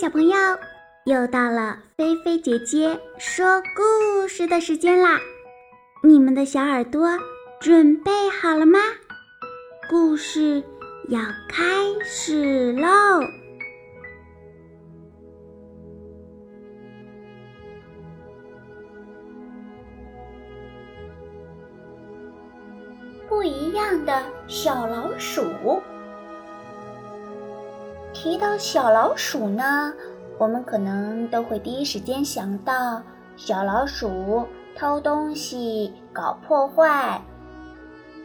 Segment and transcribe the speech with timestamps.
[0.00, 0.36] 小朋友，
[1.06, 5.18] 又到了菲菲姐姐说故事的时间啦！
[6.04, 7.08] 你们的小耳朵
[7.58, 8.78] 准备好了吗？
[9.90, 10.62] 故事
[11.08, 11.64] 要开
[12.04, 12.88] 始喽！
[23.28, 25.42] 不一样的小老鼠。
[28.20, 29.94] 提到小老鼠呢，
[30.38, 33.00] 我们可能都会第一时间想到
[33.36, 34.44] 小老鼠
[34.74, 37.22] 偷东西、搞破坏。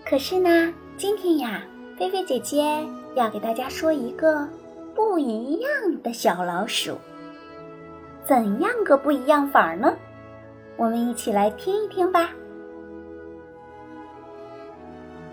[0.04, 1.62] 可是呢，今天呀，
[1.96, 2.84] 菲菲姐姐
[3.14, 4.50] 要给大家说一个
[4.96, 5.70] 不一样
[6.02, 6.98] 的小老鼠。
[8.26, 9.94] 怎样个不一样法儿呢？
[10.76, 12.32] 我们一起来听一听吧。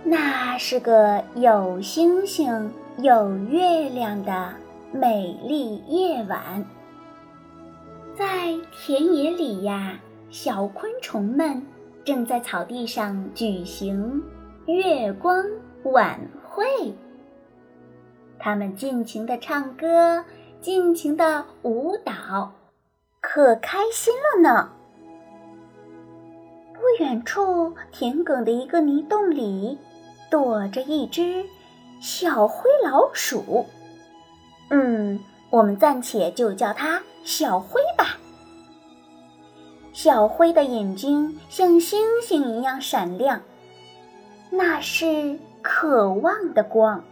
[0.05, 2.71] 那是个有星星。
[3.03, 4.53] 有月亮的
[4.93, 6.63] 美丽夜晚，
[8.15, 11.63] 在田野里呀，小昆虫们
[12.05, 14.23] 正在草地上举行
[14.67, 15.43] 月光
[15.85, 16.67] 晚会。
[18.39, 20.23] 它们尽情的唱歌，
[20.61, 22.53] 尽情的舞蹈，
[23.23, 24.73] 可开心了呢。
[26.75, 29.79] 不远处田埂的一个泥洞里，
[30.31, 31.47] 躲着一只。
[32.01, 33.67] 小灰老鼠，
[34.71, 38.17] 嗯，我们暂且就叫它小灰吧。
[39.93, 43.43] 小灰的眼睛像星星一样闪亮，
[44.49, 47.05] 那是渴望的光，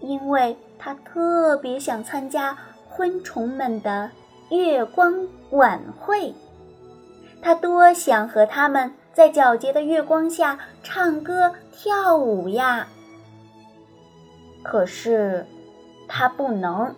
[0.00, 2.56] 因为它特别想参加
[2.88, 4.10] 昆虫们的
[4.48, 6.32] 月光晚会。
[7.42, 12.88] 它多想和他们在皎洁的月光下唱歌跳舞呀！
[14.64, 15.46] 可是，
[16.08, 16.92] 它不能，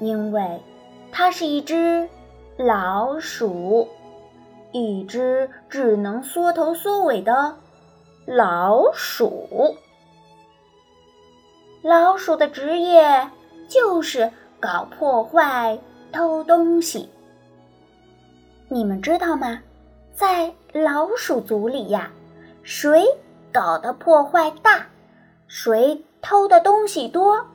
[0.00, 0.60] 因为
[1.12, 2.08] 它是一只
[2.56, 3.86] 老鼠，
[4.72, 7.54] 一只只能缩头缩尾的
[8.24, 9.76] 老鼠。
[11.82, 13.28] 老鼠的职业
[13.68, 15.78] 就是搞破坏、
[16.10, 17.08] 偷东西。
[18.68, 19.60] 你们知道吗？
[20.14, 22.10] 在老鼠族里呀，
[22.62, 23.04] 谁
[23.52, 24.86] 搞的破坏大，
[25.46, 26.02] 谁。
[26.22, 27.46] 偷的东西多，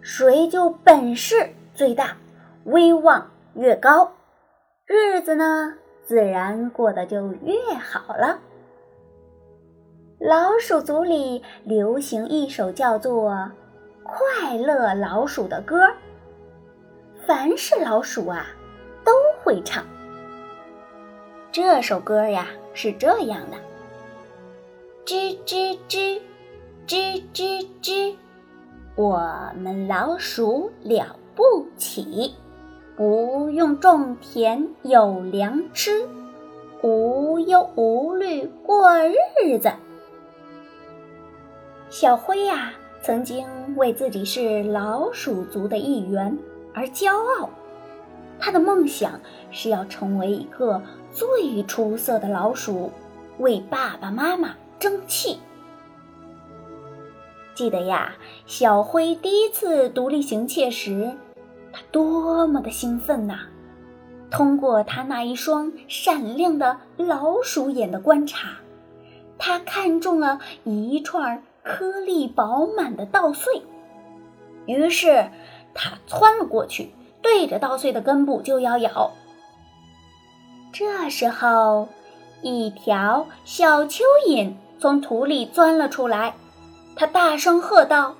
[0.00, 2.16] 谁就本事最大，
[2.64, 4.12] 威望越高，
[4.86, 5.74] 日子呢
[6.04, 8.38] 自然过得就越好了。
[10.18, 13.30] 老鼠族里流行一首叫做
[14.04, 15.88] 《快乐老鼠》的歌，
[17.26, 18.46] 凡是老鼠啊
[19.04, 19.12] 都
[19.42, 19.84] 会唱。
[21.50, 23.56] 这首歌呀是这样的：
[25.04, 26.20] 吱吱吱。
[26.84, 28.14] 吱吱吱，
[28.96, 29.22] 我
[29.56, 32.34] 们老鼠了不起，
[32.96, 36.06] 不用种田有粮吃，
[36.82, 38.90] 无忧无虑过
[39.38, 39.70] 日子。
[41.88, 46.36] 小灰呀，曾经为自己是老鼠族的一员
[46.74, 47.48] 而骄傲，
[48.40, 49.20] 他的梦想
[49.52, 50.82] 是要成为一个
[51.12, 52.90] 最出色的老鼠，
[53.38, 55.38] 为爸爸妈妈争气。
[57.54, 58.14] 记得呀，
[58.46, 61.12] 小灰第一次独立行窃时，
[61.72, 63.40] 他多么的兴奋呐！
[64.30, 68.48] 通过他那一双闪亮的老鼠眼的观察，
[69.38, 73.62] 他看中了一串颗粒饱满的稻穗，
[74.64, 75.26] 于是
[75.74, 79.12] 他窜了过去，对着稻穗的根部就要咬。
[80.72, 81.88] 这时候，
[82.40, 86.34] 一条小蚯蚓从土里钻了出来。
[86.94, 88.14] 他大声喝道：“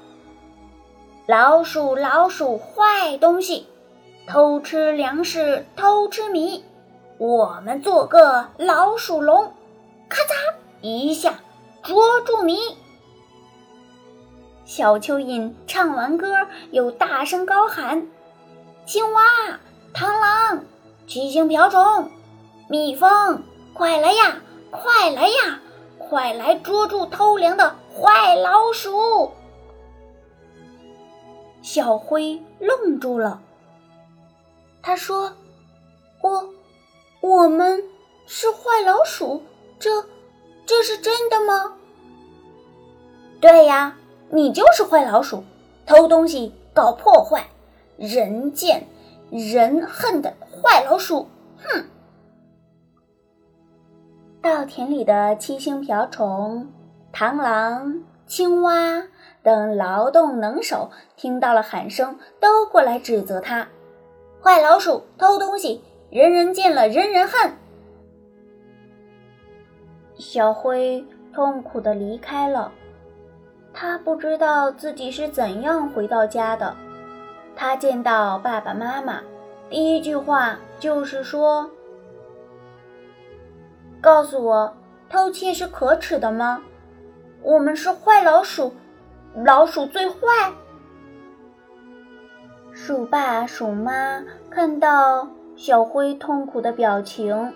[1.26, 3.66] 老鼠，老鼠，坏东西，
[4.26, 6.64] 偷吃粮食，偷吃米！
[7.18, 9.52] 我们做个老鼠笼，
[10.08, 11.34] 咔嚓一下
[11.82, 12.58] 捉住你！”
[14.64, 16.34] 小蚯蚓唱完歌，
[16.70, 18.06] 又大声高喊
[18.86, 19.22] ：“青蛙、
[19.94, 20.64] 螳螂、
[21.06, 22.10] 七星瓢虫、
[22.68, 23.42] 蜜蜂，
[23.74, 24.36] 快来呀，
[24.70, 25.60] 快来呀，
[25.98, 29.30] 快来捉住偷粮的！”坏老鼠，
[31.60, 33.40] 小灰愣住了。
[34.82, 35.32] 他说
[36.22, 36.48] ：“我，
[37.20, 37.84] 我们
[38.26, 39.42] 是坏老鼠，
[39.78, 40.04] 这，
[40.64, 41.74] 这是真的吗
[43.40, 43.96] ？”“对呀，
[44.30, 45.44] 你就是坏老鼠，
[45.86, 47.46] 偷东西，搞破坏，
[47.96, 48.88] 人见
[49.30, 51.28] 人恨的坏老鼠。”
[51.62, 51.84] 哼！
[54.40, 56.66] 稻田里的七星瓢虫。
[57.12, 59.04] 螳螂、青蛙、
[59.42, 63.68] 等劳动能手听到了喊声，都过来指责他
[64.42, 67.52] ：“坏老鼠，偷东西，人人见了人人恨。”
[70.16, 71.04] 小灰
[71.34, 72.72] 痛苦的离开了，
[73.74, 76.74] 他不知道自己是怎样回到家的。
[77.54, 79.20] 他见到爸爸妈妈，
[79.68, 81.70] 第一句话就是说
[84.00, 84.74] ：“告诉我，
[85.10, 86.62] 偷窃是可耻的吗？
[87.42, 88.72] 我们是坏老鼠，
[89.44, 90.16] 老鼠最坏。”
[92.72, 97.52] 鼠爸鼠妈看到小灰痛苦的表情，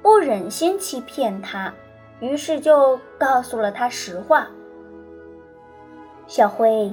[0.00, 1.72] 不忍心欺骗他，
[2.20, 4.48] 于是就告诉了他实话
[6.26, 6.90] ：“小灰，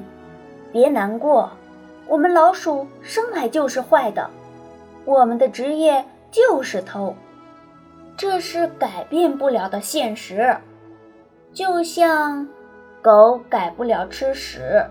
[0.72, 1.52] 别难过。”
[2.08, 4.30] 我们老鼠生来就是坏的，
[5.06, 7.16] 我们的职业就是偷，
[8.18, 10.58] 这是改变不了的现实。
[11.53, 12.48] 就像
[13.01, 14.86] 狗改不了吃屎，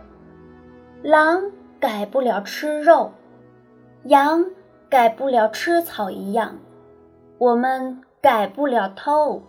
[1.03, 3.13] 狼改不了吃肉，
[4.05, 4.45] 羊
[4.91, 6.59] 改不了吃草一样，
[7.39, 9.43] 我们改不了偷，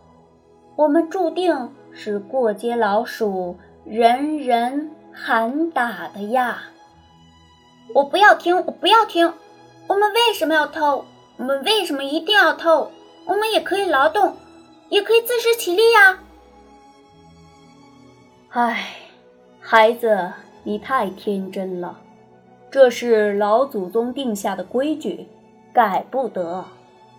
[0.77, 6.59] 我们注定是过街老鼠，人人喊打的呀。
[7.93, 9.33] 我不要听，我不要听。
[9.87, 11.03] 我们为什么要偷？
[11.35, 12.89] 我们为什么一定要偷？
[13.25, 14.37] 我们也可以劳动，
[14.87, 16.19] 也可以自食其力呀。
[18.53, 18.97] 唉，
[19.61, 20.33] 孩子，
[20.65, 22.01] 你太天真了。
[22.69, 25.25] 这是老祖宗定下的规矩，
[25.71, 26.65] 改不得。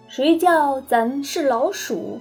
[0.09, 2.21] 谁叫咱是老鼠？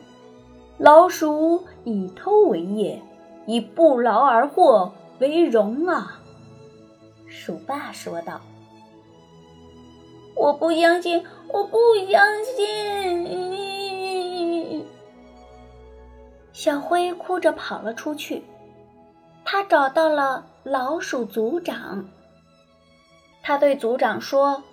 [0.78, 3.02] 老鼠以偷为业，
[3.46, 6.22] 以不劳而获为荣啊！
[7.28, 8.40] 鼠爸说道
[10.38, 11.78] ：“我不相信，我不
[12.10, 14.86] 相信！”
[16.54, 18.42] 小灰哭着跑了出去。
[19.51, 22.06] 他找到了老鼠组长。
[23.44, 24.63] 他对组长说：“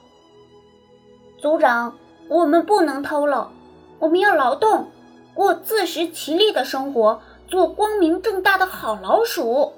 [1.36, 1.98] 组长，
[2.28, 3.50] 我们不能偷了，
[3.98, 4.86] 我们要劳动，
[5.34, 9.72] 过自食其力的生活，做光明正大的好老鼠。”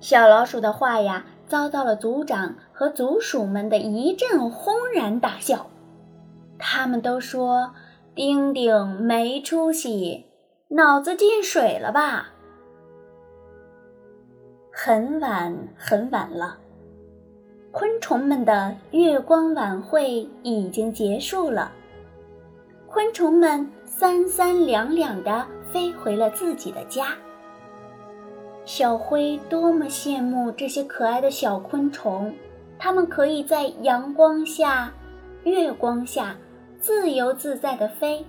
[0.00, 5.68] 小老鼠的话呀，遭到了组长和组鼠们的一阵轰然大笑。
[6.58, 7.72] 他们都说
[8.14, 10.26] ：“丁丁没出息，
[10.68, 12.32] 脑子进水了吧？”
[14.80, 16.56] 很晚很晚了，
[17.72, 21.72] 昆虫们的月光晚会已经结束了。
[22.86, 27.08] 昆虫们三三两两地飞回了自己的家。
[28.64, 32.32] 小灰多么羡慕这些可爱的小昆虫，
[32.78, 34.92] 它们可以在阳光下、
[35.42, 36.36] 月光下
[36.78, 38.24] 自由自在地飞，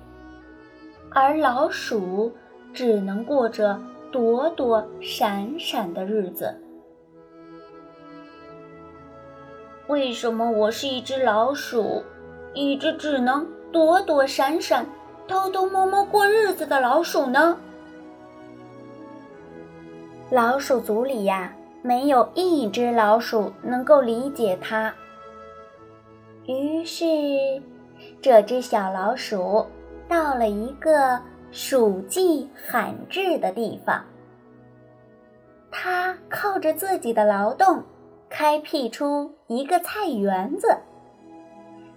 [1.12, 2.34] 而老鼠
[2.74, 3.80] 只能过着
[4.12, 6.60] 躲躲闪闪的日子。
[9.88, 12.04] 为什么我是一只老鼠，
[12.54, 14.86] 一只只能躲躲闪闪、
[15.28, 17.58] 偷偷摸摸过日子的老鼠呢？
[20.30, 21.52] 老鼠族里呀，
[21.82, 24.94] 没有一只老鼠能够理解它。
[26.46, 27.06] 于是，
[28.22, 29.66] 这只小老鼠
[30.08, 31.20] 到了一个
[31.52, 34.04] 鼠迹罕至的地方。
[35.72, 37.84] 他靠着自己的劳动，
[38.30, 40.78] 开辟出一个菜园子，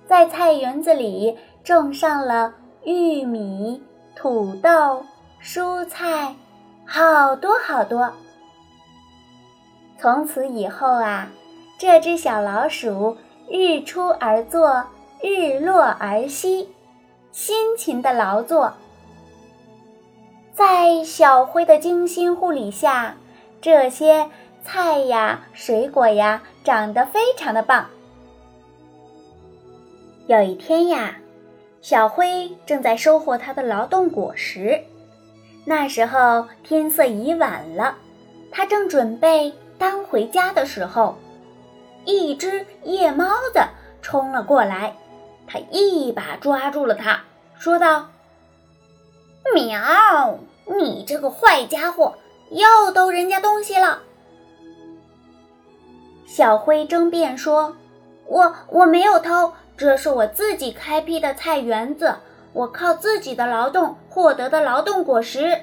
[0.06, 2.54] 在菜园子里种上了
[2.84, 3.82] 玉米、
[4.14, 5.04] 土豆、
[5.42, 6.34] 蔬菜。
[6.84, 8.12] 好多好多。
[9.98, 11.30] 从此以后啊，
[11.78, 13.16] 这只小老鼠
[13.48, 14.84] 日出而作，
[15.22, 16.68] 日落而息，
[17.30, 18.74] 辛勤的劳作。
[20.64, 23.16] 在小灰的精心护理下，
[23.60, 24.30] 这些
[24.62, 27.90] 菜呀、水果呀，长得非常的棒。
[30.28, 31.16] 有一天呀，
[31.80, 34.84] 小灰正在收获它的劳动果实。
[35.64, 37.96] 那时候天色已晚了，
[38.52, 41.16] 他正准备担回家的时候，
[42.04, 43.60] 一只夜猫子
[44.00, 44.94] 冲了过来，
[45.44, 47.18] 他一把抓住了它，
[47.58, 48.06] 说道
[49.52, 50.38] ：“喵，
[50.78, 52.14] 你这个坏家伙，
[52.50, 54.02] 又偷人家东西了。”
[56.26, 57.76] 小灰争辩说
[58.26, 62.16] ：“我我没有偷，这是我自己开辟的菜园子。”
[62.54, 65.62] 我靠自己的劳动获得的劳动果实。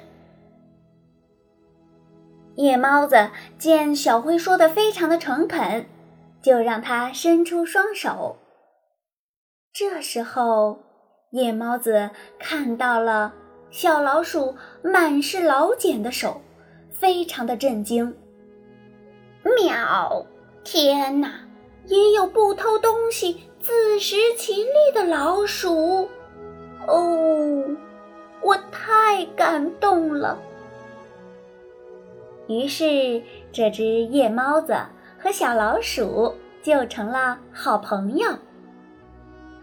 [2.56, 5.86] 夜猫子见小灰说的非常的诚恳，
[6.42, 8.38] 就让他伸出双手。
[9.72, 10.80] 这时候，
[11.30, 13.36] 夜猫子看到了
[13.72, 16.42] 小老鼠满是老茧的手，
[16.92, 18.16] 非常的震惊。
[19.44, 20.26] 喵！
[20.64, 21.48] 天哪，
[21.86, 26.10] 也有不偷东西自食其力的老鼠！
[26.88, 27.64] 哦，
[28.42, 30.38] 我太感动了。
[32.48, 33.22] 于是，
[33.52, 34.76] 这只夜猫子
[35.20, 38.28] 和小老鼠就成了好朋友。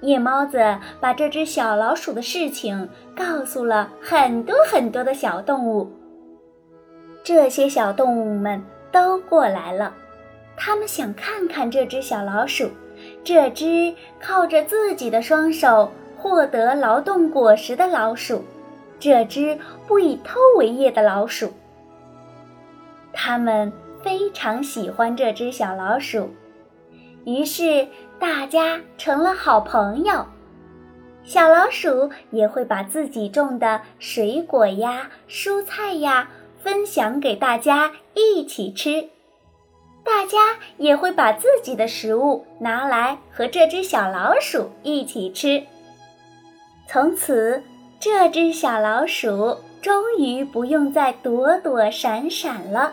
[0.07, 0.59] 夜猫子
[1.01, 5.91] 把这只小老鼠的事情告诉了很多很多的小动物，
[7.25, 9.93] 这些小动物们都过来了，
[10.57, 12.71] 他们想看看这只小老鼠，
[13.25, 18.45] 这只靠着自己的双手获得劳动果实的老鼠，
[19.01, 19.59] 这只
[19.89, 21.53] 不以偷为业的老鼠。
[23.13, 23.73] 他们
[24.05, 26.31] 非常喜欢这只小老鼠。
[27.27, 27.89] 于是
[28.21, 30.25] 大家成了好朋友，
[31.25, 36.29] 小老鼠也会把自己种的水果呀、蔬菜呀
[36.63, 39.09] 分享给大家一起吃，
[40.05, 40.39] 大家
[40.77, 45.65] 也会把自己的食物拿来和这只小老鼠一起吃。
[46.89, 47.61] 从此，
[47.99, 52.93] 这只小老鼠终于不用再躲躲闪闪了，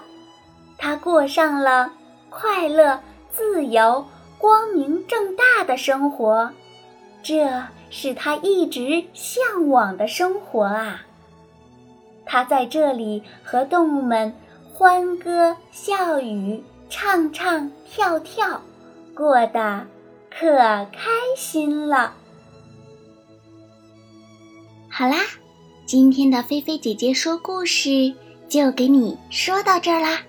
[0.79, 1.93] 它过上了
[2.31, 2.99] 快乐、
[3.29, 4.03] 自由。
[4.43, 6.51] 光明正大的生活，
[7.23, 11.05] 这是他一直向往的生活啊！
[12.25, 14.35] 他在这里和动物们
[14.69, 18.59] 欢歌笑语，唱唱跳跳，
[19.15, 19.87] 过得
[20.29, 20.57] 可
[20.91, 22.13] 开心了。
[24.89, 25.19] 好啦，
[25.85, 28.13] 今天的菲菲姐姐说故事
[28.49, 30.19] 就给你说到这儿啦。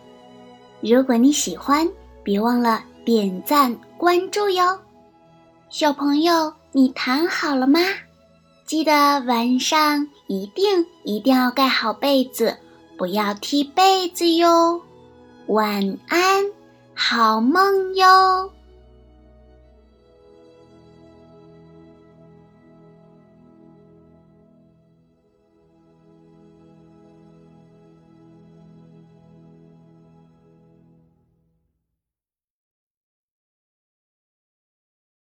[0.80, 1.90] 如果你喜欢，
[2.22, 3.76] 别忘了点赞。
[4.04, 4.80] 关注哟，
[5.70, 7.80] 小朋友，你躺好了吗？
[8.66, 12.58] 记得晚上一定一定要盖好被子，
[12.98, 14.82] 不要踢被子哟。
[15.46, 16.44] 晚安，
[16.94, 18.50] 好梦哟。